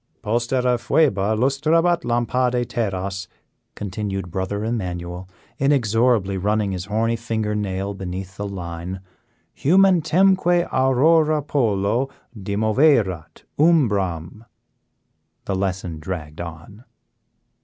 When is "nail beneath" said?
7.53-8.35